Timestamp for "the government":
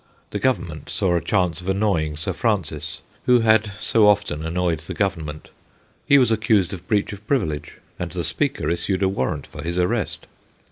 0.31-0.89, 4.79-5.49